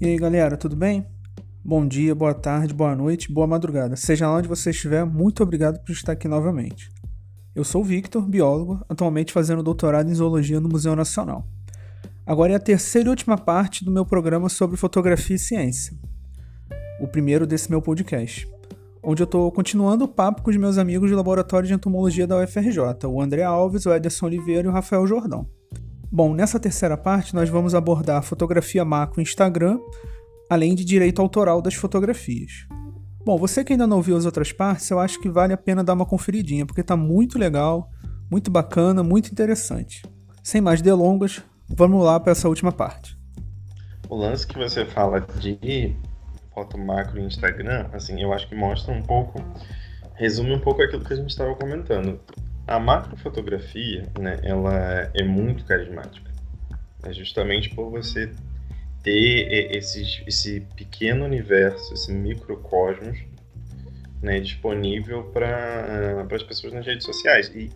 [0.00, 1.04] E aí galera, tudo bem?
[1.64, 3.96] Bom dia, boa tarde, boa noite, boa madrugada.
[3.96, 6.88] Seja lá onde você estiver, muito obrigado por estar aqui novamente.
[7.52, 11.44] Eu sou o Victor, biólogo, atualmente fazendo doutorado em zoologia no Museu Nacional.
[12.24, 15.96] Agora é a terceira e última parte do meu programa sobre fotografia e ciência.
[17.00, 18.48] O primeiro desse meu podcast,
[19.02, 22.40] onde eu estou continuando o papo com os meus amigos do laboratório de entomologia da
[22.40, 25.57] UFRJ, o André Alves, o Ederson Oliveira e o Rafael Jordão.
[26.10, 29.78] Bom, nessa terceira parte nós vamos abordar fotografia macro Instagram,
[30.48, 32.66] além de direito autoral das fotografias.
[33.26, 35.84] Bom, você que ainda não viu as outras partes, eu acho que vale a pena
[35.84, 37.90] dar uma conferidinha, porque tá muito legal,
[38.30, 40.02] muito bacana, muito interessante.
[40.42, 43.18] Sem mais delongas, vamos lá para essa última parte.
[44.08, 45.94] O lance que você fala de
[46.54, 49.44] foto macro Instagram, assim, eu acho que mostra um pouco,
[50.14, 52.18] resume um pouco aquilo que a gente estava comentando
[52.68, 56.30] a macrofotografia, né, ela é muito carismática.
[57.02, 58.30] É justamente por você
[59.02, 63.18] ter esse, esse pequeno universo, esse microcosmos
[64.20, 67.50] né, disponível para as pessoas nas redes sociais.
[67.54, 67.70] E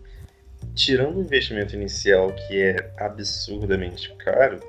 [0.75, 4.61] tirando o investimento inicial, que é absurdamente caro,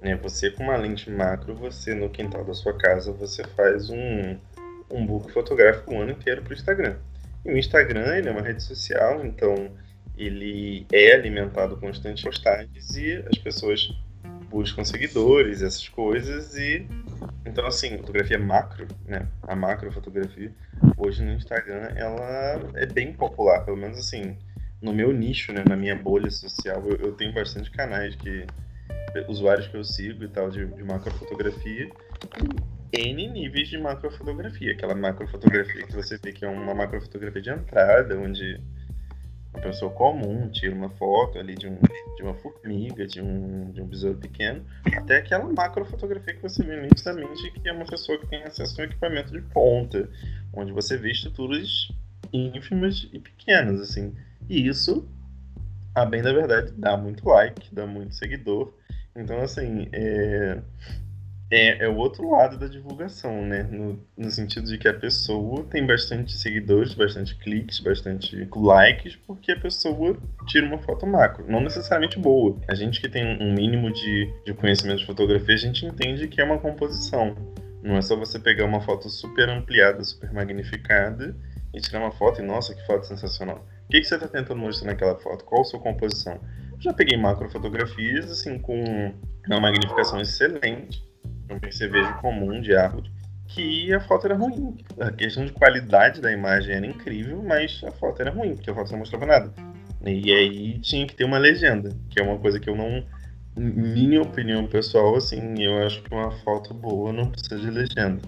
[0.00, 4.36] né, você com uma lente macro, você no quintal da sua casa, você faz um,
[4.90, 6.96] um book fotográfico o ano inteiro para o Instagram.
[7.44, 9.70] E o Instagram ele é uma rede social, então
[10.16, 13.88] ele é alimentado constantemente postagens e as pessoas
[14.48, 16.86] buscam seguidores, essas coisas e
[17.44, 19.26] então assim, fotografia macro, né?
[19.42, 20.52] A macro fotografia
[20.96, 24.36] hoje no Instagram ela é bem popular, pelo menos assim,
[24.80, 28.46] no meu nicho, né, na minha bolha social, eu, eu tenho bastante canais que
[29.28, 31.90] usuários que eu sigo e tal de, de macrofotografia
[32.96, 34.72] N níveis de macrofotografia.
[34.72, 38.60] Aquela macrofotografia que você vê que é uma macrofotografia de entrada, onde
[39.52, 41.78] uma pessoa comum tira uma foto ali de, um,
[42.16, 44.64] de uma formiga, de um, de um besouro pequeno,
[44.96, 48.84] até aquela macrofotografia que você vê nitidamente que é uma pessoa que tem acesso a
[48.84, 50.08] um equipamento de ponta,
[50.52, 51.88] onde você vê estruturas
[52.32, 54.14] ínfimas e pequenas, assim.
[54.48, 55.08] E isso,
[55.94, 58.72] a bem da verdade, dá muito like, dá muito seguidor.
[59.16, 60.60] Então, assim, é
[61.54, 63.62] é, é o outro lado da divulgação, né?
[63.62, 69.52] No, no sentido de que a pessoa tem bastante seguidores, bastante cliques, bastante likes, porque
[69.52, 71.44] a pessoa tira uma foto macro.
[71.48, 72.58] Não necessariamente boa.
[72.68, 76.40] A gente que tem um mínimo de, de conhecimento de fotografia, a gente entende que
[76.40, 77.36] é uma composição.
[77.80, 81.36] Não é só você pegar uma foto super ampliada, super magnificada
[81.72, 83.64] e tirar uma foto e, nossa, que foto sensacional.
[83.86, 85.44] O que, que você está tentando mostrar naquela foto?
[85.44, 86.40] Qual a sua composição?
[86.80, 89.14] já peguei macro fotografias, assim, com
[89.46, 91.13] uma magnificação excelente
[91.50, 93.10] um percevejo comum de árvore,
[93.46, 94.76] que a foto era ruim.
[94.98, 98.74] A questão de qualidade da imagem era incrível, mas a foto era ruim, porque a
[98.74, 99.52] foto não mostrava nada.
[100.04, 103.04] E aí tinha que ter uma legenda, que é uma coisa que eu não.
[103.56, 108.20] Minha opinião pessoal, assim, eu acho que uma foto boa não precisa de legenda.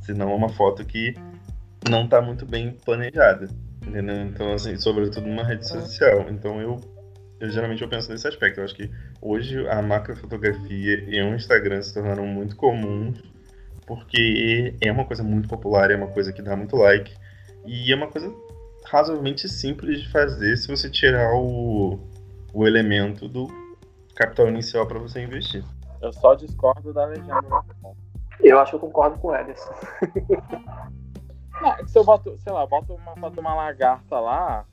[0.00, 1.14] Senão é uma foto que
[1.90, 3.48] não está muito bem planejada.
[3.84, 4.22] Entendeu?
[4.22, 6.26] Então, assim, sobretudo numa rede social.
[6.30, 6.80] Então eu
[7.40, 8.60] eu geralmente eu penso nesse aspecto.
[8.60, 13.22] Eu acho que hoje a macrofotografia e o Instagram se tornaram muito comuns
[13.86, 17.16] porque é uma coisa muito popular, é uma coisa que dá muito like
[17.64, 18.34] e é uma coisa
[18.84, 21.98] razoavelmente simples de fazer se você tirar o,
[22.52, 23.46] o elemento do
[24.14, 25.64] capital inicial para você investir.
[26.00, 27.64] Eu só discordo da legenda.
[28.40, 29.72] Eu acho que eu concordo com o Ederson.
[31.60, 34.66] Não, é se eu boto, sei lá, boto uma foto de uma lagarta lá,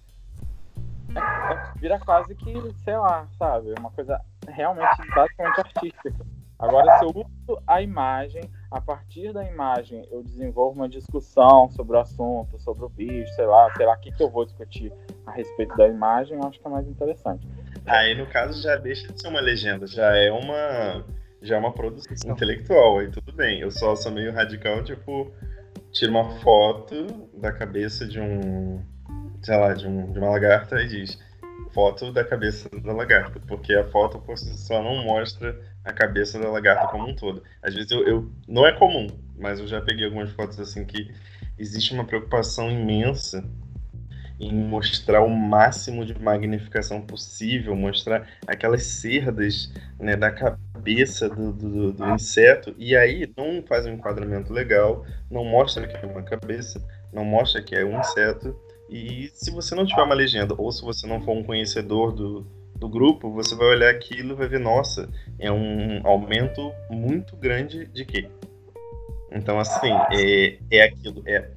[1.75, 2.53] vira quase que,
[2.83, 3.73] sei lá, sabe?
[3.77, 6.25] Uma coisa realmente basicamente artística.
[6.59, 8.41] Agora, se eu uso a imagem,
[8.71, 13.45] a partir da imagem eu desenvolvo uma discussão sobre o assunto, sobre o bicho, sei
[13.45, 14.93] lá, sei lá, o que, que eu vou discutir
[15.25, 17.45] a respeito da imagem, eu acho que é mais interessante.
[17.85, 21.03] Aí, no caso, já deixa de ser uma legenda, já é uma,
[21.41, 23.59] já é uma produção intelectual, aí tudo bem.
[23.59, 25.33] Eu só sou meio radical, tipo,
[25.91, 28.81] tiro uma foto da cabeça de um
[29.43, 31.19] sei lá, de, um, de uma lagarta e diz
[31.73, 36.39] foto da cabeça da lagarta, porque a foto por si só não mostra a cabeça
[36.39, 37.43] da lagarta como um todo.
[37.61, 39.07] Às vezes eu, eu, não é comum,
[39.37, 41.11] mas eu já peguei algumas fotos assim que
[41.57, 43.43] existe uma preocupação imensa
[44.39, 51.93] em mostrar o máximo de magnificação possível, mostrar aquelas cerdas né, da cabeça do, do,
[51.93, 56.83] do, inseto, e aí não faz um enquadramento legal, não mostra que é uma cabeça,
[57.11, 58.55] não mostra que é um inseto,
[58.89, 62.45] e se você não tiver uma legenda, ou se você não for um conhecedor do,
[62.75, 65.09] do grupo, você vai olhar aquilo e vai ver, nossa,
[65.39, 68.29] é um aumento muito grande de quê?
[69.31, 71.49] Então, assim, é, é aquilo, é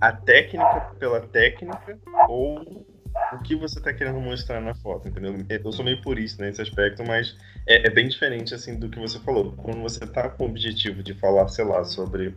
[0.00, 1.98] a técnica pela técnica
[2.28, 2.84] ou
[3.32, 5.34] o que você está querendo mostrar na foto, entendeu?
[5.48, 7.36] Eu sou meio purista nesse aspecto, mas
[7.66, 9.52] é, é bem diferente assim do que você falou.
[9.52, 12.34] Quando você está com o objetivo de falar, sei lá, sobre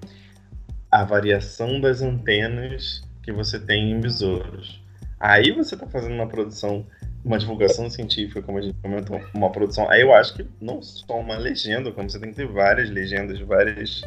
[0.91, 4.81] a variação das antenas que você tem em besouros,
[5.19, 6.85] aí você está fazendo uma produção,
[7.23, 9.89] uma divulgação científica, como a gente comentou, uma produção.
[9.89, 13.39] Aí eu acho que não só uma legenda, como você tem que ter várias legendas,
[13.39, 14.01] várias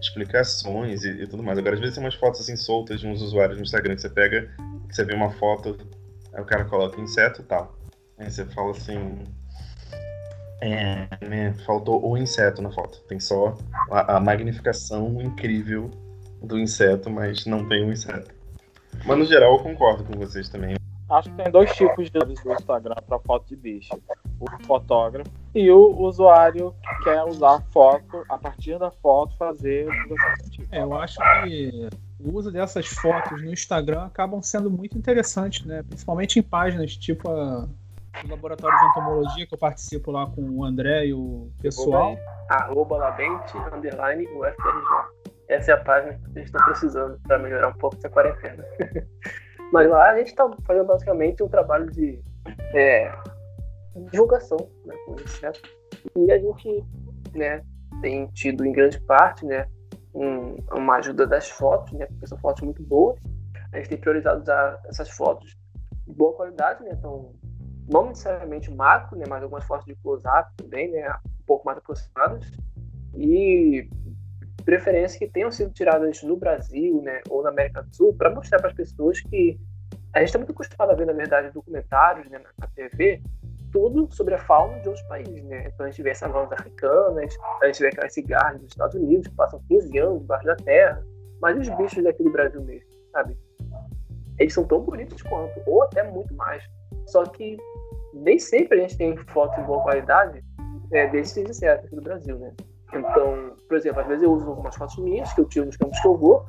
[0.00, 1.58] explicações e, e, tudo mais.
[1.58, 4.10] Agora, às vezes tem umas fotos assim soltas de uns usuários no Instagram que você
[4.10, 4.48] pega,
[4.88, 5.76] que você vê uma foto,
[6.32, 7.76] aí o cara coloca inseto e tal.
[8.18, 9.24] Aí você fala assim.
[10.62, 11.52] É, né?
[11.66, 13.00] Faltou o inseto na foto.
[13.08, 13.58] Tem só
[13.90, 15.90] a, a magnificação incrível
[16.42, 18.35] do inseto, mas não tem o inseto.
[19.04, 20.76] Mas no geral eu concordo com vocês também.
[21.08, 23.94] Acho que tem dois tipos de do Instagram para foto de bicho.
[24.40, 29.86] O fotógrafo e o usuário que quer usar a foto, a partir da foto, fazer
[30.72, 31.88] É, eu acho que
[32.18, 35.82] o uso dessas fotos no Instagram acabam sendo muito interessantes, né?
[35.84, 37.68] Principalmente em páginas tipo a,
[38.24, 42.16] o laboratório de entomologia que eu participo lá com o André e o pessoal.
[42.48, 45.15] Arroba labente, underline, UFRJ.
[45.48, 48.64] Essa é a página que gente está precisando para melhorar um pouco essa quarentena.
[49.72, 52.20] Mas lá a gente está fazendo basicamente um trabalho de
[52.74, 53.12] é,
[54.10, 54.94] divulgação, né,
[55.26, 55.60] certo?
[56.16, 56.84] E a gente,
[57.34, 57.62] né,
[58.00, 59.68] tem tido em grande parte, né,
[60.14, 63.18] um, uma ajuda das fotos, né, porque são fotos muito boas.
[63.72, 65.56] A gente tem priorizado usar essas fotos
[66.06, 67.34] de boa qualidade, né, então
[67.88, 72.50] não necessariamente macro, né, mas algumas fotos de close-up também, né, um pouco mais aproximadas.
[73.16, 73.88] E
[74.66, 78.58] preferência que tenham sido tiradas no Brasil, né, ou na América do Sul, para mostrar
[78.58, 79.58] para as pessoas que
[80.12, 83.22] a gente está muito acostumado a ver, na verdade, documentários né, na TV,
[83.70, 85.68] tudo sobre a fauna de outros países, né?
[85.68, 89.28] Então a gente vê essas vãs africanas, a gente vê aquelas cigarras dos Estados Unidos
[89.28, 91.06] que passam 15 anos debaixo da terra,
[91.40, 93.36] mas os bichos daqui do Brasil mesmo, sabe?
[94.38, 96.64] Eles são tão bonitos quanto, ou até muito mais.
[97.06, 97.56] Só que
[98.14, 100.42] nem sempre a gente tem fotos de boa qualidade
[100.92, 102.52] é, desses insetos aqui do Brasil, né?
[102.92, 106.00] Então, por exemplo, às vezes eu uso algumas fotos minhas que eu tiro nos campos
[106.00, 106.46] que eu vou,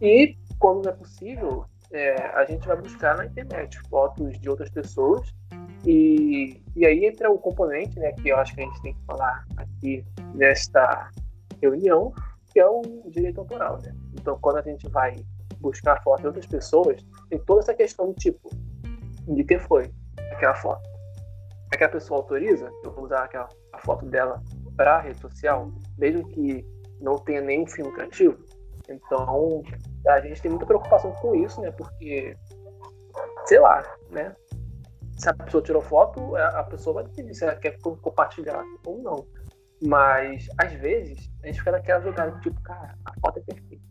[0.00, 4.70] e quando não é possível, é, a gente vai buscar na internet fotos de outras
[4.70, 5.34] pessoas.
[5.86, 9.04] E, e aí entra o componente, né, que eu acho que a gente tem que
[9.06, 10.04] falar aqui
[10.34, 11.10] nesta
[11.62, 12.12] reunião,
[12.52, 13.78] que é o direito autoral.
[13.82, 13.94] Né?
[14.14, 15.14] Então, quando a gente vai
[15.60, 18.50] buscar fotos de outras pessoas, tem toda essa questão do tipo,
[19.26, 19.90] de quem foi
[20.32, 20.88] aquela foto.
[21.72, 24.42] Aquela pessoa autoriza, eu vou usar aquela, a foto dela
[24.78, 26.64] para a rede social, mesmo que
[27.00, 28.38] não tenha nenhum fim lucrativo.
[28.88, 29.62] Então,
[30.08, 31.70] a gente tem muita preocupação com isso, né?
[31.72, 32.34] Porque,
[33.44, 34.34] sei lá, né?
[35.18, 39.26] Se a pessoa tirou foto, a pessoa vai decidir se ela quer compartilhar ou não.
[39.82, 43.84] Mas, às vezes, a gente fica naquela jogada, tipo, cara, a foto é perfeita.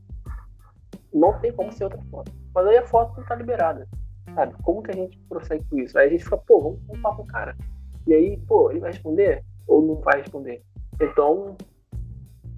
[1.13, 2.31] Não tem como ser outra foto.
[2.56, 3.88] Mas aí a foto não tá liberada.
[4.34, 4.56] Sabe?
[4.63, 5.98] Como que a gente prossegue com isso?
[5.98, 7.57] Aí a gente fica, pô, vamos, vamos falar com o cara.
[8.07, 10.63] E aí, pô, ele vai responder ou não vai responder?
[10.99, 11.55] Então,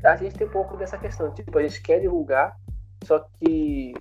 [0.03, 1.33] a gente tem um pouco dessa questão.
[1.33, 2.55] Tipo, a gente quer divulgar,
[3.03, 3.93] só que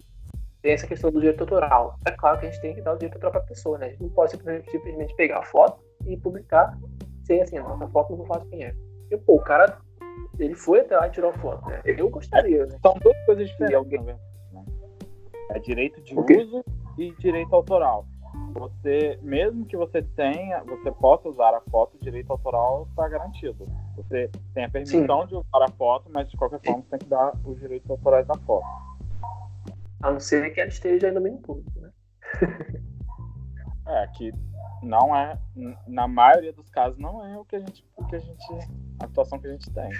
[0.62, 1.96] tem essa questão do direito autoral.
[2.06, 3.86] É claro que a gente tem que dar o direito autoral para a pessoa, né?
[3.86, 6.78] A gente não pode simplesmente, pegar a foto e publicar
[7.24, 8.74] sem assim, nossa foto não faço quem é.
[9.10, 9.78] E, pô, o cara,
[10.38, 11.82] ele foi até lá e tirou a foto, né?
[11.84, 12.78] Eu gostaria, né?
[12.80, 14.02] São duas coisas diferentes, alguém...
[14.02, 14.16] né?
[15.50, 16.64] É direito de uso
[16.98, 18.06] e direito autoral
[18.58, 23.66] você, mesmo que você tenha, você possa usar a foto, o direito autoral está garantido.
[23.96, 25.26] Você tem a permissão Sim.
[25.26, 28.26] de usar a foto, mas de qualquer forma você tem que dar os direitos autorais
[28.26, 28.66] da foto.
[30.02, 31.90] A não ser que ela esteja em domínio público, né?
[33.88, 34.32] é, que
[34.82, 35.38] não é,
[35.86, 38.44] na maioria dos casos, não é o que a gente, o que a gente,
[39.02, 39.90] a situação que a gente tem.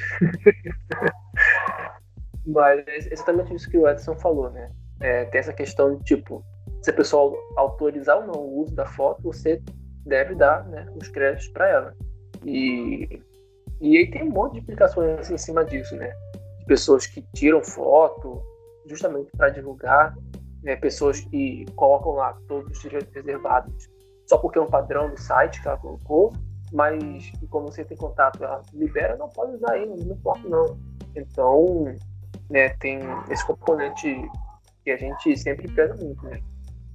[2.46, 4.72] Mas é exatamente isso que o Edson falou, né?
[5.00, 6.44] É, tem essa questão de tipo,
[6.82, 9.62] se a pessoa autorizar ou não o uso da foto, você
[10.06, 11.97] deve dar né, os créditos para ela.
[12.44, 13.20] E,
[13.80, 16.12] e aí tem um monte de implicações em cima disso, né?
[16.61, 18.42] De pessoas que tiram foto
[18.87, 20.16] justamente para divulgar,
[20.62, 20.76] né?
[20.76, 23.88] pessoas que colocam lá todos os direitos reservados
[24.28, 26.32] só porque é um padrão do site que ela colocou,
[26.70, 30.78] mas como você tem contato, ela libera, não pode usar aí, não importa não.
[31.16, 31.87] Então,
[32.50, 34.30] né, tem esse componente
[34.85, 36.42] que a gente sempre preza muito, né?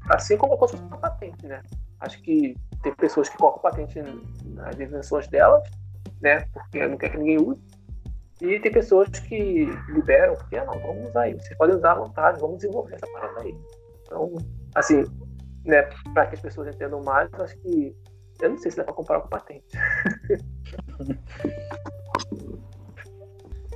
[0.10, 1.62] Assim como com a patente, né?
[2.00, 4.02] Acho que tem pessoas que colocam patente
[4.46, 5.64] nas invenções delas,
[6.22, 6.42] né?
[6.54, 7.62] Porque não quer que ninguém use.
[8.42, 11.34] E tem pessoas que liberam, porque ah, não, vamos usar aí.
[11.34, 13.56] Você pode usar à vontade, vamos desenvolver essa parada aí.
[14.06, 14.36] Então,
[14.76, 15.06] assim,
[15.64, 15.84] né,
[16.14, 17.96] para que as pessoas entendam mais, acho que
[18.42, 19.66] eu não sei se dá para comparar com patente.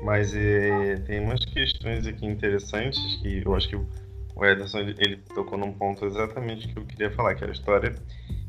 [0.03, 3.77] Mas é, tem umas questões aqui interessantes que eu acho que
[4.37, 7.95] o Ederson ele, tocou num ponto exatamente que eu queria falar, que era a história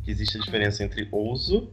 [0.04, 1.72] que existe a diferença entre uso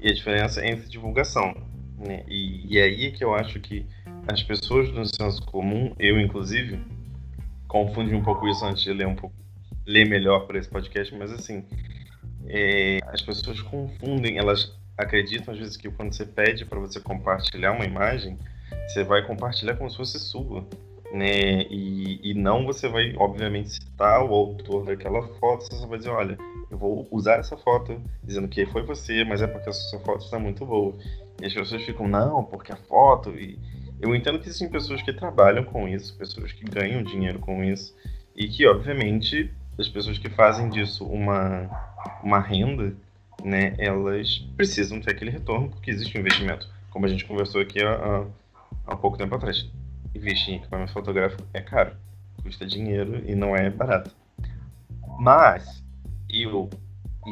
[0.00, 1.54] e a diferença entre divulgação.
[1.96, 2.24] Né?
[2.26, 3.86] E, e é aí que eu acho que
[4.26, 6.80] as pessoas do senso comum, eu inclusive,
[7.68, 9.36] confundi um pouco isso antes de ler um pouco,
[9.86, 11.64] ler melhor para esse podcast, mas assim,
[12.48, 17.72] é, as pessoas confundem, elas acreditam às vezes que quando você pede para você compartilhar
[17.72, 18.36] uma imagem,
[18.88, 20.66] você vai compartilhar como se fosse sua,
[21.16, 21.62] né?
[21.70, 26.10] E, e não você vai, obviamente, citar o autor daquela foto, você só vai dizer,
[26.10, 26.38] olha,
[26.70, 30.24] eu vou usar essa foto dizendo que foi você, mas é porque a sua foto
[30.24, 30.94] está muito boa.
[31.40, 33.30] E as pessoas ficam, não, porque a foto.
[33.30, 33.58] E
[34.00, 37.94] eu entendo que existem pessoas que trabalham com isso, pessoas que ganham dinheiro com isso,
[38.36, 41.70] e que, obviamente, as pessoas que fazem disso uma,
[42.22, 42.94] uma renda,
[43.44, 46.68] né, elas precisam ter aquele retorno porque existe um investimento.
[46.90, 48.26] Como a gente conversou aqui há,
[48.86, 49.68] há pouco tempo atrás.
[50.16, 51.94] Investir em equipamento fotográfico é caro,
[52.42, 54.16] custa dinheiro e não é barato.
[55.18, 55.84] Mas
[56.30, 56.70] eu,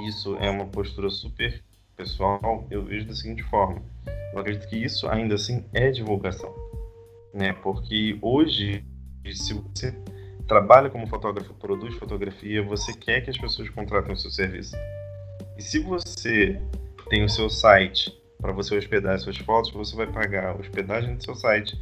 [0.07, 1.65] isso é uma postura super
[1.97, 3.83] pessoal, eu vejo da seguinte forma.
[4.35, 6.55] Eu acredito que isso ainda assim é divulgação.
[7.33, 7.55] Né?
[7.55, 8.85] Porque hoje,
[9.33, 9.97] se você
[10.47, 14.77] trabalha como fotógrafo, produz fotografia, você quer que as pessoas contratem o seu serviço.
[15.57, 16.61] E se você
[17.09, 21.25] tem o seu site para você hospedar suas fotos, você vai pagar a hospedagem do
[21.25, 21.81] seu site,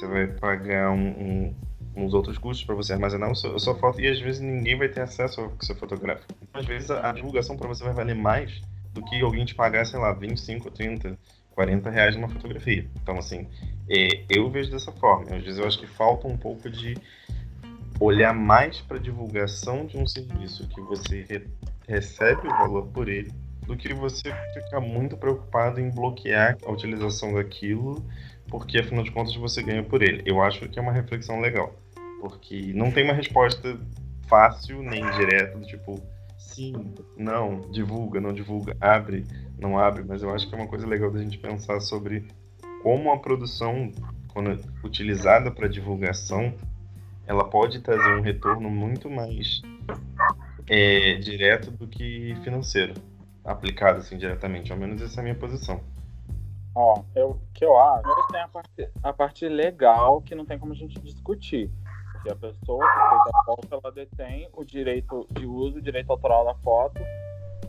[0.00, 1.54] você vai pagar um, um,
[1.94, 4.78] uns outros custos para você armazenar a sua, a sua, foto e às vezes ninguém
[4.78, 6.32] vai ter acesso ao seu fotográfico.
[6.54, 8.62] Às vezes a, a divulgação para você vai valer mais
[8.94, 11.18] do que alguém te pagar, sei lá, 25, 30,
[11.50, 12.88] 40 reais numa fotografia.
[13.02, 13.46] Então, assim,
[13.88, 15.36] é, eu vejo dessa forma.
[15.36, 16.96] Às vezes eu acho que falta um pouco de
[18.00, 21.46] olhar mais para a divulgação de um serviço que você re
[21.86, 23.32] recebe o valor por ele
[23.66, 28.04] do que você ficar muito preocupado em bloquear a utilização daquilo,
[28.50, 30.22] porque afinal de contas você ganha por ele.
[30.26, 31.74] Eu acho que é uma reflexão legal,
[32.20, 33.78] porque não tem uma resposta
[34.28, 36.00] fácil nem direta do tipo
[36.38, 36.72] sim,
[37.16, 39.24] não, divulga, não divulga, abre,
[39.58, 42.26] não abre, mas eu acho que é uma coisa legal da gente pensar sobre
[42.82, 43.92] como a produção,
[44.28, 46.54] quando utilizada para divulgação,
[47.26, 49.62] ela pode trazer um retorno muito mais
[50.68, 52.94] é, direto do que financeiro,
[53.44, 54.72] aplicado assim diretamente.
[54.72, 55.80] Ao menos essa é a minha posição.
[56.82, 60.72] Ó, eu que eu acho, tem a parte, a parte legal que não tem como
[60.72, 61.70] a gente discutir.
[62.22, 66.10] Que a pessoa que fez a foto, ela detém o direito de uso, o direito
[66.10, 66.98] autoral da foto.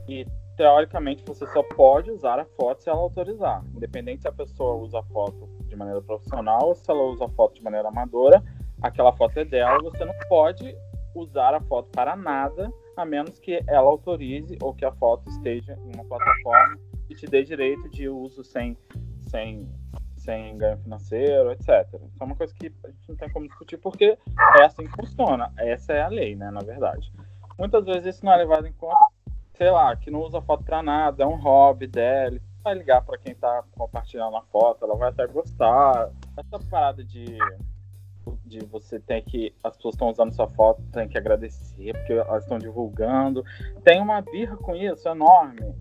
[0.08, 0.26] E,
[0.56, 3.62] teoricamente, você só pode usar a foto se ela autorizar.
[3.76, 7.30] Independente se a pessoa usa a foto de maneira profissional ou se ela usa a
[7.30, 8.42] foto de maneira amadora,
[8.82, 10.74] aquela foto é dela, você não pode
[11.14, 15.78] usar a foto para nada, a menos que ela autorize ou que a foto esteja
[15.84, 18.78] em uma plataforma e te dê direito de uso sem,
[19.30, 19.70] sem,
[20.16, 21.68] sem ganho financeiro, etc.
[22.08, 24.18] Isso é uma coisa que a gente não tem como discutir porque
[24.60, 25.52] é assim que funciona.
[25.58, 27.12] Essa é a lei, né, na verdade.
[27.60, 29.06] Muitas vezes isso não é levado em conta,
[29.56, 33.18] sei lá, que não usa foto para nada, é um hobby dela, vai ligar para
[33.18, 36.10] quem está compartilhando a foto, ela vai até gostar.
[36.38, 37.38] Essa parada de
[38.46, 39.54] de você ter que.
[39.64, 43.44] As pessoas estão usando sua foto, tem que agradecer, porque elas estão divulgando.
[43.84, 45.74] Tem uma birra com isso enorme.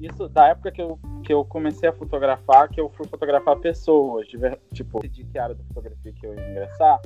[0.00, 4.26] Isso da época que eu, que eu comecei a fotografar, que eu fui fotografar pessoas,
[4.28, 4.38] de,
[4.72, 7.00] tipo, de que área da fotografia que eu ia ingressar,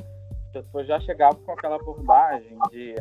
[0.46, 2.94] as pessoas já chegavam com aquela abordagem de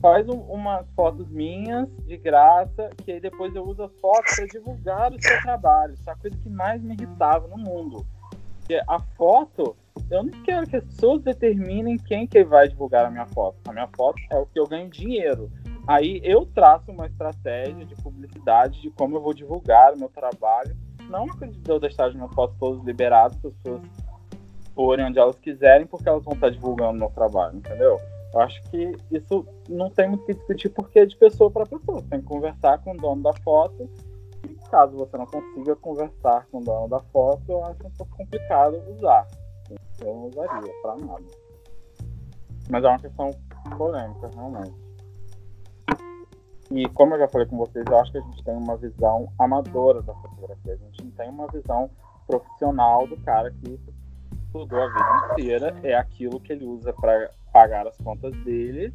[0.00, 4.46] faz um, umas fotos minhas de graça, que aí depois eu uso as fotos para
[4.46, 5.94] divulgar o seu trabalho.
[5.94, 8.06] Isso é a coisa que mais me irritava no mundo.
[8.58, 9.76] Porque a foto
[10.10, 13.56] eu não quero que as pessoas determinem quem que vai divulgar a minha foto.
[13.66, 15.50] A minha foto é o que eu ganho dinheiro.
[15.86, 20.76] Aí eu traço uma estratégia de publicidade de como eu vou divulgar o meu trabalho.
[21.08, 23.82] Não acredito eu deixar as minhas fotos todas liberadas para as pessoas
[24.74, 27.98] forem onde elas quiserem, porque elas vão estar divulgando o meu trabalho, entendeu?
[28.34, 32.00] Eu acho que isso não tem muito que discutir porque é de pessoa para pessoa.
[32.00, 33.88] Você tem que conversar com o dono da foto.
[34.44, 38.16] E caso você não consiga conversar com o dono da foto, eu acho um pouco
[38.16, 39.26] complicado usar
[40.04, 41.24] eu não usaria pra nada.
[42.68, 43.30] Mas é uma questão
[43.76, 44.85] polêmica, realmente.
[46.70, 49.32] E como eu já falei com vocês, eu acho que a gente tem uma visão
[49.38, 50.74] amadora da fotografia.
[50.74, 51.90] A gente não tem uma visão
[52.26, 53.78] profissional do cara que
[54.46, 55.76] estudou a vida inteira.
[55.82, 58.92] É aquilo que ele usa para pagar as contas dele.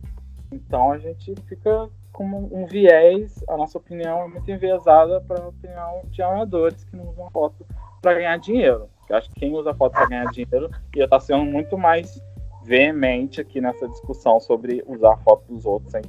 [0.52, 5.48] Então a gente fica com um viés, a nossa opinião é muito enviesada para a
[5.48, 7.66] opinião de amadores que não usam foto
[8.02, 8.90] para ganhar dinheiro.
[9.10, 12.22] Eu acho que quem usa foto para ganhar dinheiro ia estar sendo muito mais
[12.64, 16.02] veemente aqui nessa discussão sobre usar foto dos outros sem,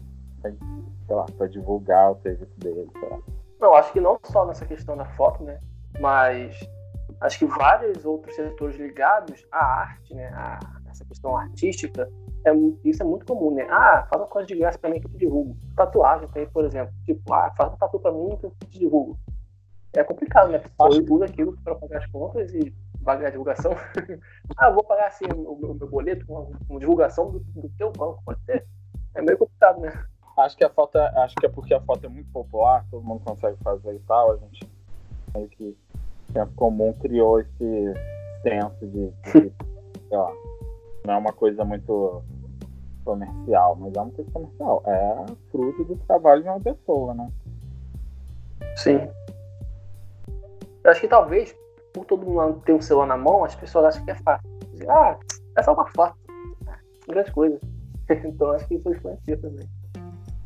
[0.42, 0.58] sem
[1.12, 3.18] sei lá, para divulgar o serviço dele, sei lá.
[3.60, 5.60] Não, acho que não só nessa questão da foto, né?
[6.00, 6.58] Mas
[7.20, 10.28] acho que vários outros setores ligados à arte, né?
[10.34, 10.58] A
[10.90, 12.06] essa questão artística,
[12.44, 12.50] é,
[12.84, 13.66] isso é muito comum, né?
[13.70, 15.56] Ah, faz uma coisa de graça pra mim que eu te divulgo.
[15.74, 16.92] Tatuagem tem, por exemplo.
[17.04, 19.18] Tipo, ah, faz um tatu pra mim que eu te divulgo.
[19.94, 20.60] É complicado, né?
[20.78, 23.72] Você tudo aquilo para pagar as contas e pagar a divulgação.
[24.56, 28.42] ah, vou pagar assim o meu, boleto com, com divulgação do, do teu banco, pode
[28.44, 28.66] ser.
[29.14, 29.92] É meio complicado, né?
[30.36, 33.22] Acho que a foto acho que é porque a foto é muito popular, todo mundo
[33.24, 34.68] consegue fazer e tal, a gente
[35.34, 35.76] meio que
[36.32, 37.94] senso comum criou esse
[38.42, 39.52] senso de, de
[40.10, 40.32] lá,
[41.06, 42.22] não é uma coisa muito
[43.04, 44.82] comercial, mas é uma coisa comercial.
[44.86, 47.30] É fruto do trabalho de uma pessoa, né?
[48.76, 49.08] Sim.
[50.84, 51.54] Eu acho que talvez,
[51.92, 54.48] por todo mundo ter um celular na mão, as pessoas acham que é fácil.
[54.88, 55.18] Ah,
[55.56, 56.16] é só uma foto.
[57.06, 57.60] Grande coisa.
[58.24, 59.68] então acho que isso influencia também.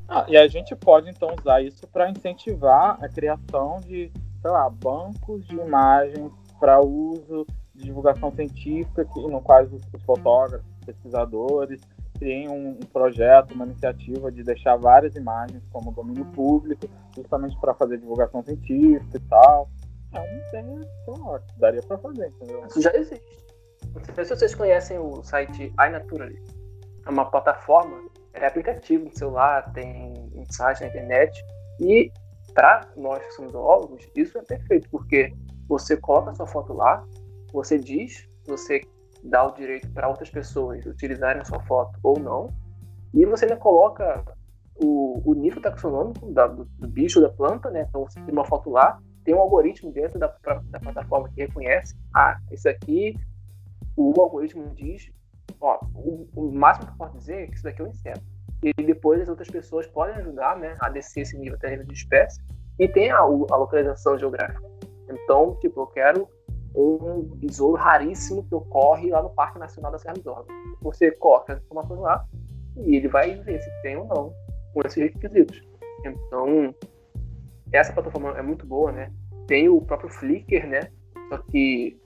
[0.09, 4.71] Ah, e a gente pode então usar isso para incentivar a criação de, sei lá,
[4.71, 11.81] bancos de imagens para uso de divulgação científica, que, no quais os, os fotógrafos, pesquisadores,
[12.19, 17.75] criem um, um, projeto, uma iniciativa de deixar várias imagens como domínio público, justamente para
[17.75, 19.69] fazer divulgação científica e tal.
[20.15, 22.65] É uma ideia, que daria para fazer, entendeu?
[22.67, 23.47] Isso já existe.
[23.95, 26.55] Não sei se vocês conhecem o site iNaturalist.
[27.05, 28.09] É uma plataforma
[28.41, 30.15] é aplicativo no celular, tem
[30.51, 31.45] site na internet.
[31.81, 32.13] E
[32.55, 35.33] para nós que somos zoólogos, isso é perfeito, porque
[35.69, 37.05] você coloca a sua foto lá,
[37.53, 38.81] você diz, você
[39.23, 42.53] dá o direito para outras pessoas utilizarem a sua foto ou não,
[43.13, 44.25] e você ainda coloca
[44.77, 47.87] o, o nível taxonômico da, do, do, bicho da planta, né?
[47.89, 51.97] Então você tem uma foto lá, tem um algoritmo dentro da, da plataforma que reconhece,
[52.15, 53.17] ah, isso aqui,
[53.97, 55.11] o algoritmo diz
[55.61, 58.23] ó, o, o, máximo que eu posso dizer é que isso daqui é um inseto.
[58.63, 61.95] E depois as outras pessoas podem ajudar né, a descer esse nível até nível de
[61.95, 62.41] espécie.
[62.79, 64.63] E tem a, a localização geográfica.
[65.09, 66.29] Então, tipo, eu quero
[66.75, 70.49] um besouro raríssimo que ocorre lá no Parque Nacional da Serra dos Órgãos.
[70.83, 72.27] Você coloca as informações lá
[72.77, 74.33] e ele vai ver se tem ou não
[74.75, 75.63] com esses requisitos.
[76.05, 76.75] Então,
[77.73, 79.11] essa plataforma é muito boa, né?
[79.47, 80.81] Tem o próprio Flickr, né?
[81.31, 81.99] Só que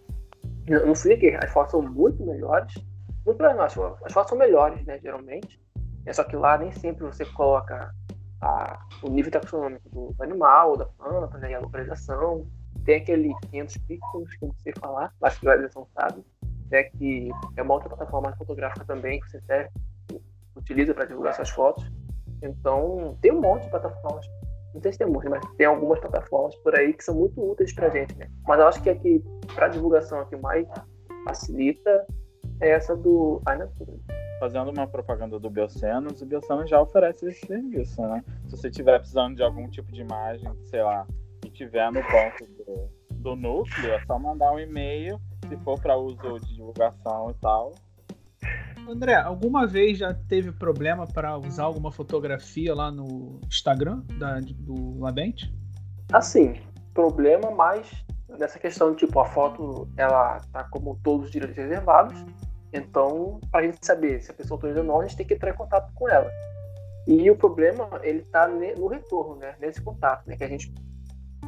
[0.68, 2.74] no Flickr as fotos são muito melhores
[3.30, 5.60] muito melhor, as, fotos são melhores, né, geralmente.
[6.06, 7.92] É só que lá nem sempre você coloca
[8.40, 12.46] a, o nível taxonômico do animal, da planta, né, e a localização.
[12.84, 16.24] Tem aquele 500 pixels que eu não sei falar, acho que a realização sabe,
[16.70, 19.68] né, que é uma outra plataforma fotográfica também que você até
[20.56, 21.90] utiliza para divulgar suas fotos.
[22.42, 24.26] Então, tem um monte de plataformas.
[24.72, 27.72] Não sei se tem muitas, mas tem algumas plataformas por aí que são muito úteis
[27.74, 28.30] para gente, né?
[28.46, 29.22] Mas eu acho que aqui,
[29.54, 30.66] para divulgação, aqui mais
[31.24, 32.06] facilita
[32.60, 33.92] é essa do iNatura.
[34.38, 38.24] Fazendo uma propaganda do Biocenos, o Biocenos já oferece esse serviço, né?
[38.48, 41.06] Se você estiver precisando de algum tipo de imagem, sei lá,
[41.44, 45.96] e tiver no banco do, do núcleo, é só mandar um e-mail, se for para
[45.96, 47.74] uso de divulgação e tal.
[48.88, 54.98] André, alguma vez já teve problema para usar alguma fotografia lá no Instagram da, do
[54.98, 55.54] Labente?
[56.12, 56.54] Assim,
[56.94, 58.04] problema mais
[58.38, 62.24] nessa questão de tipo a foto ela tá como todos os direitos reservados
[62.72, 65.34] então, para a gente saber se a pessoa autoriza ou não, a gente tem que
[65.34, 66.30] entrar em contato com ela.
[67.06, 69.56] E o problema, ele está no retorno, né?
[69.58, 70.36] Nesse contato, né?
[70.36, 70.72] Que a gente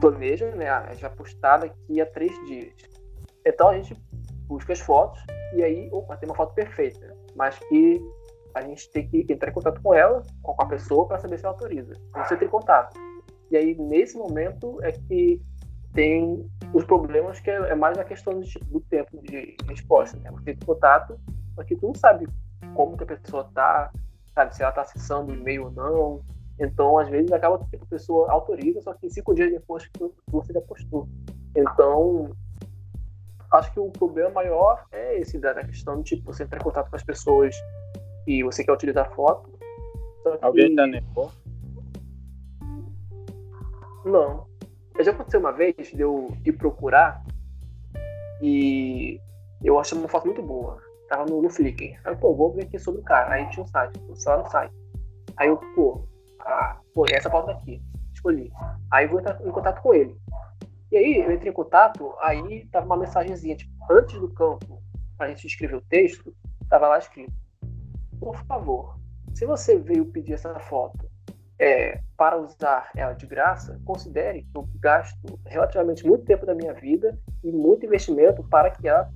[0.01, 0.69] planeja, né?
[0.69, 2.75] A gente vai postar daqui a três dias.
[3.47, 3.95] Então, a gente
[4.47, 5.21] busca as fotos
[5.55, 7.15] e aí, opa, tem uma foto perfeita.
[7.37, 8.01] Mas que
[8.55, 11.45] a gente tem que entrar em contato com ela, com a pessoa, para saber se
[11.45, 11.95] ela autoriza.
[12.17, 12.99] Você tem contato.
[13.51, 15.41] E aí, nesse momento, é que
[15.93, 20.19] tem os problemas que é, é mais a questão do, do, tempo de resposta.
[20.19, 20.31] Né?
[20.31, 21.19] Você tem contato,
[21.55, 22.27] só que tu não sabe
[22.75, 23.91] como que a pessoa tá,
[24.35, 26.25] sabe, se ela está acessando o e-mail ou não.
[26.59, 30.53] Então, às vezes, acaba que a pessoa autoriza, só que cinco dias depois que você
[30.53, 31.09] já postou.
[31.57, 32.31] Então,
[33.53, 36.89] acho que o problema maior é esse da questão de tipo, você entrar em contato
[36.89, 37.55] com as pessoas
[38.27, 39.51] e você quer utilizar foto.
[40.23, 40.39] Que...
[40.41, 40.87] Alguém tá?
[44.05, 44.52] Não.
[45.01, 47.25] Já aconteceu uma vez de eu ir procurar
[48.41, 49.21] e
[49.63, 50.81] eu achei uma foto muito boa.
[51.09, 52.01] Tava no, no Flickr.
[52.05, 53.35] Aí, pô, vou ver aqui sobre o cara.
[53.35, 54.75] Aí tinha um site, lá no site.
[55.37, 56.07] Aí eu, pô,
[56.41, 57.83] ah, pô, essa foto daqui.
[58.13, 58.51] Escolhi.
[58.91, 60.17] Aí vou entrar em contato com ele.
[60.91, 64.83] E aí eu entrei em contato, aí tava uma mensagenzinha, tipo, antes do campo,
[65.17, 66.35] pra gente escrever o texto,
[66.69, 67.33] tava lá escrito.
[68.21, 68.99] Por favor,
[69.33, 71.11] se você veio pedir essa foto
[71.63, 76.75] é, para usar ela de graça, considere que eu gasto relativamente muito tempo da minha
[76.75, 79.09] vida e muito investimento para que ela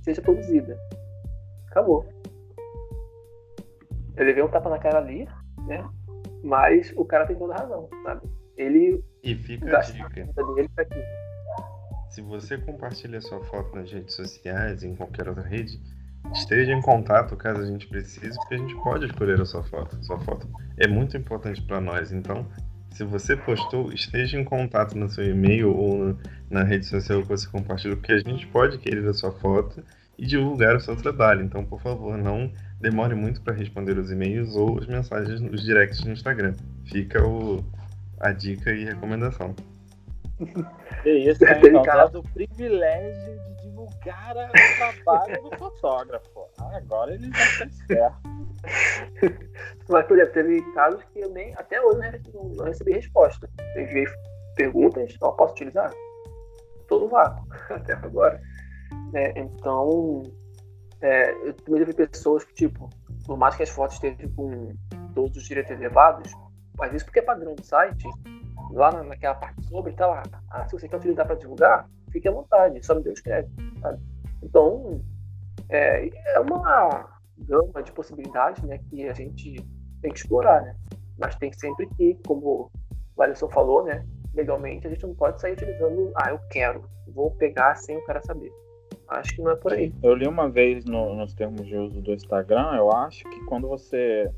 [0.00, 0.78] seja produzida.
[1.70, 2.08] Acabou.
[4.16, 5.28] Eu levei um tapa na cara ali,
[5.66, 5.86] né?
[6.42, 8.26] Mas o cara tem toda razão, sabe?
[8.56, 10.26] Ele e fica a dica.
[12.08, 15.78] Se você compartilha sua foto nas redes sociais, em qualquer outra rede,
[16.32, 20.02] esteja em contato caso a gente precise, porque a gente pode escolher a sua foto.
[20.04, 22.46] Sua foto é muito importante para nós, então
[22.94, 26.16] se você postou, esteja em contato no seu e-mail ou
[26.50, 29.82] na rede social que você compartilhou, porque a gente pode querer a sua foto
[30.18, 31.42] e divulgar o seu trabalho.
[31.42, 36.04] Então, por favor, não demore muito para responder os e-mails ou as mensagens nos directs
[36.04, 36.54] no Instagram.
[36.84, 37.64] Fica o,
[38.20, 39.54] a dica e recomendação.
[41.04, 41.60] É isso, né?
[41.64, 46.46] Então, tá do privilégio de divulgar o trabalho do fotógrafo.
[46.58, 48.32] Agora ele já tá certo.
[49.88, 53.48] Mas, por exemplo, teve casos que eu nem, até hoje, não, recebi resposta.
[53.74, 54.06] Eu enviei
[54.54, 55.92] perguntas, só posso utilizar?
[56.88, 58.40] Todo vácuo, até agora.
[59.14, 60.22] É, então,
[61.00, 62.88] é, eu também vi pessoas que, tipo,
[63.26, 64.72] por mais que as fotos estejam com
[65.14, 66.32] todos os direitos reservados,
[66.78, 68.08] mas isso porque é padrão do site,
[68.70, 70.22] lá naquela parte sobre, tá lá.
[70.50, 74.00] Ah, se você quer utilizar para divulgar, fique à vontade, só me dê créditos, sabe?
[74.42, 75.00] Então,
[75.68, 79.56] é, é uma gama de possibilidades né, que a gente
[80.00, 80.76] tem que explorar, né?
[81.18, 82.70] Mas tem sempre que, como
[83.16, 84.04] o Alisson falou, né?
[84.34, 88.20] Legalmente, a gente não pode sair utilizando, ah, eu quero, vou pegar sem o cara
[88.22, 88.52] saber.
[89.08, 89.94] Acho que não é por aí.
[90.02, 93.68] Eu li uma vez no, nos termos de uso do Instagram, eu acho que quando
[93.68, 94.30] você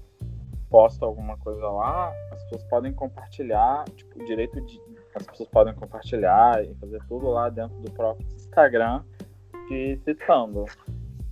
[0.69, 4.81] posta alguma coisa lá, as pessoas podem compartilhar, tipo, o direito de.
[5.15, 9.03] As pessoas podem compartilhar e fazer tudo lá dentro do próprio Instagram,
[9.69, 10.65] te citando.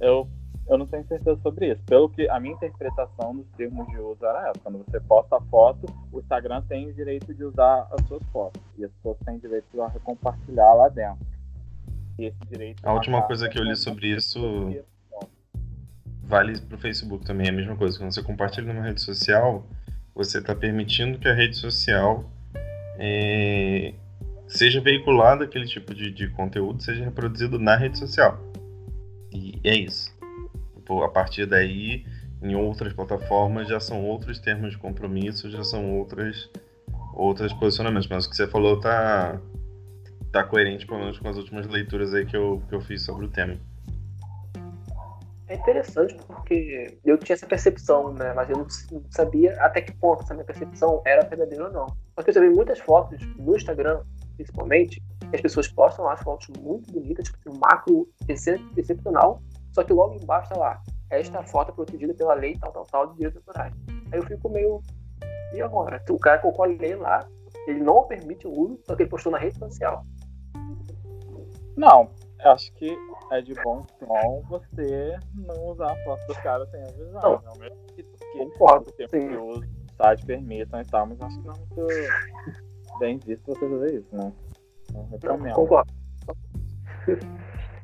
[0.01, 0.29] Eu
[0.69, 1.83] eu não tenho certeza sobre isso.
[1.85, 4.61] Pelo que a minha interpretação dos termos de uso era essa.
[4.63, 8.63] Quando você posta a foto, o Instagram tem o direito de usar as suas fotos.
[8.79, 11.27] E as pessoas têm o direito de recompartilhar lá dentro.
[12.19, 12.87] E esse direito.
[12.87, 14.41] A última coisa que eu li sobre isso
[16.23, 17.49] vale para o Facebook também.
[17.49, 17.99] É a mesma coisa.
[17.99, 19.67] Quando você compartilha numa rede social,
[20.15, 22.25] você está permitindo que a rede social
[22.99, 23.95] é,
[24.47, 28.39] seja veiculado aquele tipo de, de conteúdo, seja reproduzido na rede social.
[29.33, 30.13] E é isso.
[30.77, 32.05] Tipo, a partir daí,
[32.43, 36.51] em outras plataformas já são outros termos de compromisso, já são outras
[37.15, 38.09] outros posicionamentos.
[38.09, 39.41] Mas o que você falou tá,
[40.31, 43.27] tá coerente, pelo menos com as últimas leituras aí que eu, que eu fiz sobre
[43.27, 43.57] o tema.
[45.53, 48.33] É interessante porque eu tinha essa percepção, né?
[48.33, 48.67] Mas eu não
[49.11, 51.87] sabia até que ponto essa minha percepção era verdadeira ou não.
[52.17, 54.03] Porque eu já vi muitas fotos no Instagram,
[54.35, 59.43] principalmente, que as pessoas postam lá fotos muito bonitas, tipo, um macro excepcional,
[59.75, 63.07] só que logo embaixo tá lá, esta foto é protegida pela lei tal, tal, tal
[63.09, 63.75] de direitos autorais.
[64.11, 64.81] Aí eu fico meio.
[65.53, 66.03] E agora?
[66.09, 67.29] O cara colocou a lei lá,
[67.67, 70.03] ele não permite o uso, só que ele postou na rede social.
[71.77, 72.09] Não,
[72.45, 72.97] acho que
[73.31, 77.23] é de bom tom você não usar a foto do cara sem avisar.
[77.23, 78.91] Não, não mesmo que, que concordo.
[78.91, 79.63] O tempo que o
[79.97, 84.17] site permitam e tal, mas acho que não é muito bem visto você fazer isso,
[84.17, 84.33] né?
[84.93, 85.93] Não, não concordo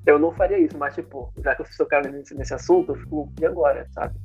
[0.08, 2.96] eu não faria isso, mas, tipo, já que eu sou cara nesse, nesse assunto, eu
[2.96, 4.18] fico, e agora, sabe?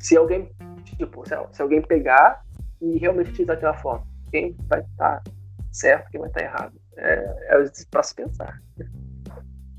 [0.00, 0.50] Se alguém,
[0.84, 2.42] tipo, se, se alguém pegar
[2.80, 5.30] e realmente utilizar aquela foto, quem vai estar tá
[5.70, 6.80] certo, quem vai estar tá errado?
[6.96, 8.60] É, é para se pensar.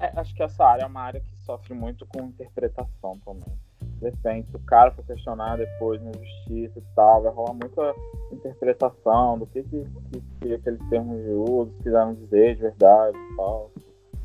[0.02, 3.54] É, acho que essa área é uma área que sofre muito com interpretação também.
[4.00, 7.94] De repente, o cara for questionar depois na justiça e tal, vai rolar muita
[8.32, 13.36] interpretação do que, que, que, que aqueles termos de uso quiseram dizer de verdade e
[13.36, 13.72] tal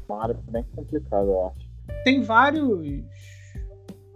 [0.08, 1.66] uma área bem complicada, eu acho.
[2.04, 3.04] Tem vários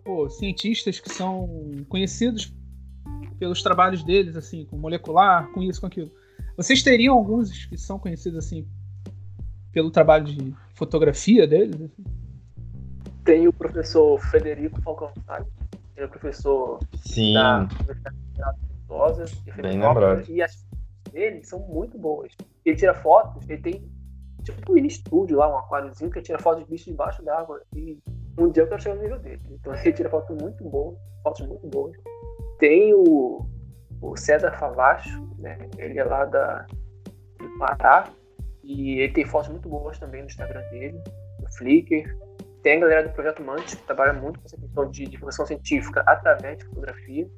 [0.05, 1.49] pô, cientistas que são
[1.89, 2.55] conhecidos
[3.39, 6.11] pelos trabalhos deles, assim, com molecular, com isso, com aquilo.
[6.57, 8.67] Vocês teriam alguns que são conhecidos, assim,
[9.73, 11.91] pelo trabalho de fotografia deles?
[13.25, 15.13] Tem o professor Federico Falcão
[16.01, 17.35] ele é professor Sim.
[17.35, 18.17] da Universidade
[19.45, 20.31] de Bem lembrado.
[20.31, 22.33] E as fotos dele são muito boas.
[22.65, 23.93] Ele tira fotos, ele tem
[24.43, 27.61] tipo um mini estúdio lá, um aquáriozinho, que tira foto de bicho debaixo d'água.
[27.77, 27.99] E
[28.39, 29.43] um dia eu quero chegar no nível dele.
[29.51, 31.95] Então ele tira fotos muito boas, fotos muito boas.
[32.59, 33.47] Tem o,
[34.01, 35.59] o César Favacho, né?
[35.77, 36.67] Ele é lá da,
[37.39, 38.09] do Pará.
[38.63, 41.01] E ele tem fotos muito boas também no Instagram dele,
[41.41, 42.17] no Flickr.
[42.63, 46.03] Tem a galera do Projeto Mantis, que trabalha muito com essa questão de divulgação científica
[46.07, 47.29] através de fotografia,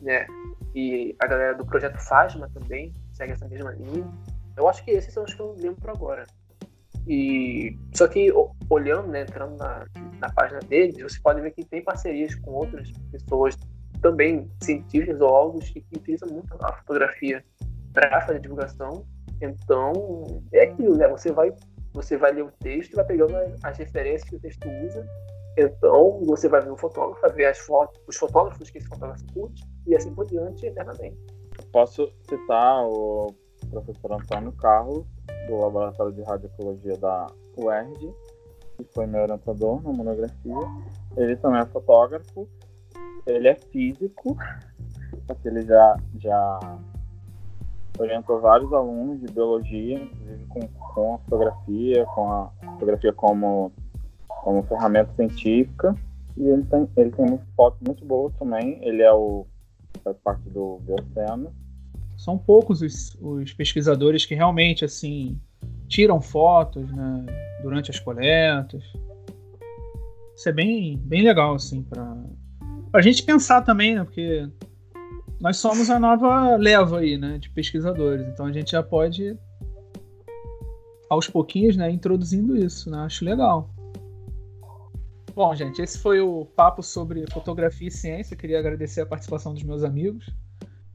[0.00, 0.26] né?
[0.74, 4.10] E a galera do Projeto Fasma também segue essa mesma linha.
[4.56, 6.26] Eu acho que esses são os que eu lembro agora.
[7.06, 8.32] E só que
[8.70, 9.86] olhando, né, entrando na,
[10.20, 13.58] na página deles, você pode ver que tem parcerias com outras pessoas
[14.00, 17.44] também cientistas, zoólogos que, que utilizam muito a fotografia
[17.92, 19.06] para fazer divulgação.
[19.40, 21.08] Então é aquilo, né?
[21.08, 21.52] Você vai
[21.94, 25.06] você vai ler o texto, vai pegando as referências que o texto usa.
[25.58, 29.24] Então você vai ver o fotógrafo, vai ver as fotos, os fotógrafos que esse fotógrafo
[29.34, 31.18] curte e assim por diante eternamente.
[31.70, 33.34] Posso citar o
[33.70, 35.06] professor Antônio Carlos
[35.46, 37.26] do Laboratório de Radioecologia da
[37.58, 38.14] UERJ,
[38.78, 40.54] que foi meu orientador na monografia.
[41.16, 42.48] Ele também é fotógrafo,
[43.26, 44.36] ele é físico,
[45.26, 46.58] porque ele já, já
[47.98, 53.72] orientou vários alunos de biologia, inclusive com, com a fotografia, com a fotografia como,
[54.26, 55.94] como ferramenta científica.
[56.36, 58.78] E ele tem, ele tem fotos muito boas também.
[58.82, 59.46] Ele é o
[60.02, 61.52] faz parte do Bioceno.
[62.16, 65.38] São poucos os, os pesquisadores que realmente assim
[65.88, 67.26] tiram fotos né,
[67.62, 68.82] durante as coletas.
[70.34, 72.16] Isso é bem, bem legal assim para
[72.92, 74.04] a gente pensar também, né?
[74.04, 74.48] Porque
[75.42, 78.28] nós somos a nova leva aí, né, de pesquisadores.
[78.28, 79.36] Então a gente já pode
[81.10, 82.98] aos pouquinhos, né, introduzindo isso, né?
[82.98, 83.68] Acho legal.
[85.34, 88.36] Bom, gente, esse foi o papo sobre fotografia e ciência.
[88.36, 90.32] Queria agradecer a participação dos meus amigos.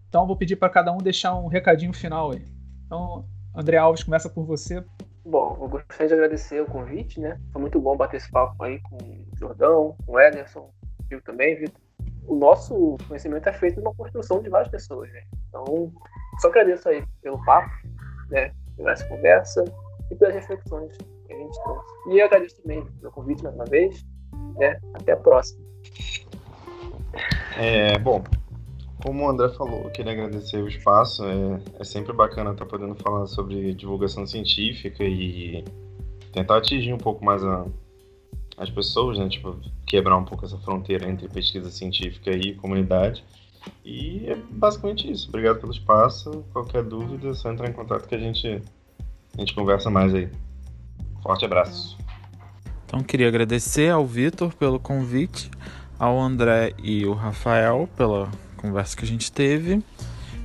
[0.07, 2.45] Então vou pedir para cada um deixar um recadinho final aí.
[2.86, 4.81] Então, André Alves, começa por você.
[5.25, 7.38] Bom, eu gostaria de agradecer o convite, né?
[7.51, 10.71] Foi muito bom bater esse papo aí com o Jordão, com o Ederson,
[11.12, 11.87] eu também, Vitor
[12.27, 15.23] o nosso conhecimento é feito numa construção de várias pessoas, né?
[15.47, 15.91] Então,
[16.39, 17.71] só agradeço aí pelo papo,
[18.29, 18.51] né?
[18.75, 19.63] Pela essa conversa
[20.11, 21.93] e pelas reflexões que a gente trouxe.
[22.09, 24.05] E eu agradeço também pelo convite mais uma vez,
[24.57, 24.79] né?
[24.93, 25.65] Até a próxima.
[27.57, 28.23] É, bom,
[29.01, 31.23] como o André falou, eu queria agradecer o espaço.
[31.25, 35.63] É, é sempre bacana estar podendo falar sobre divulgação científica e
[36.33, 37.65] tentar atingir um pouco mais a,
[38.58, 39.30] as pessoas, né?
[39.30, 43.24] Tipo, quebrar um pouco essa fronteira entre pesquisa científica e comunidade.
[43.86, 45.30] E é basicamente isso.
[45.30, 46.43] Obrigado pelo espaço.
[46.52, 48.62] Qualquer dúvida, é só entrar em contato que a gente,
[49.38, 50.30] a gente conversa mais aí.
[51.22, 51.98] Forte abraço.
[52.86, 55.52] Então, queria agradecer ao Vitor pelo convite,
[56.00, 59.84] ao André e o Rafael pela conversa que a gente teve.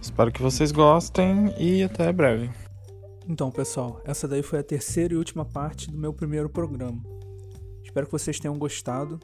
[0.00, 2.50] Espero que vocês gostem e até breve.
[3.28, 7.00] Então, pessoal, essa daí foi a terceira e última parte do meu primeiro programa.
[7.92, 9.20] Espero que vocês tenham gostado.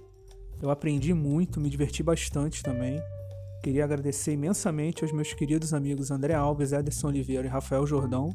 [0.61, 3.00] Eu aprendi muito, me diverti bastante também.
[3.62, 8.28] Queria agradecer imensamente aos meus queridos amigos André Alves, Ederson Oliveira e Rafael Jordão.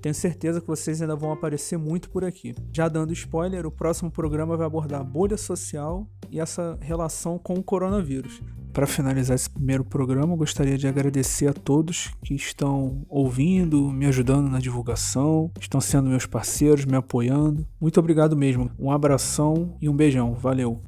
[0.00, 2.54] Tenho certeza que vocês ainda vão aparecer muito por aqui.
[2.72, 7.62] Já dando spoiler, o próximo programa vai abordar bolha social e essa relação com o
[7.62, 8.40] coronavírus.
[8.72, 14.48] Para finalizar esse primeiro programa, gostaria de agradecer a todos que estão ouvindo, me ajudando
[14.48, 17.66] na divulgação, estão sendo meus parceiros, me apoiando.
[17.80, 18.70] Muito obrigado mesmo.
[18.78, 20.34] Um abração e um beijão.
[20.34, 20.80] Valeu.